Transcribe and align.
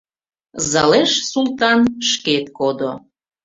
Залеш 0.69 1.11
Султан 1.31 1.79
шкет 2.09 2.45
кодо. 2.57 2.91